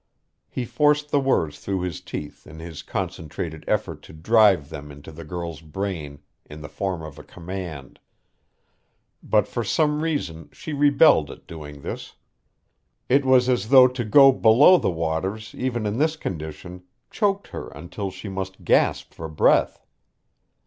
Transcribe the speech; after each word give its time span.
He 0.49 0.65
forced 0.65 1.11
the 1.11 1.19
words 1.19 1.59
through 1.59 1.81
his 1.81 2.01
teeth 2.01 2.47
in 2.47 2.57
his 2.57 2.81
concentrated 2.81 3.63
effort 3.67 4.01
to 4.01 4.13
drive 4.13 4.69
them 4.69 4.91
into 4.91 5.11
the 5.11 5.23
girl's 5.23 5.61
brain 5.61 6.23
in 6.43 6.61
the 6.63 6.67
form 6.67 7.03
of 7.03 7.19
a 7.19 7.23
command. 7.23 7.99
But 9.21 9.47
for 9.47 9.63
some 9.63 10.01
reason 10.01 10.49
she 10.51 10.73
rebelled 10.73 11.29
at 11.29 11.45
doing 11.45 11.83
this. 11.83 12.15
It 13.09 13.25
was 13.25 13.47
as 13.47 13.69
though 13.69 13.87
to 13.89 14.03
go 14.03 14.31
below 14.31 14.79
the 14.79 14.89
waters 14.89 15.53
even 15.55 15.85
in 15.85 15.99
this 15.99 16.15
condition 16.15 16.81
choked 17.11 17.49
her 17.49 17.67
until 17.67 18.09
she 18.09 18.27
must 18.27 18.63
gasp 18.65 19.13
for 19.13 19.29
breath. 19.29 19.85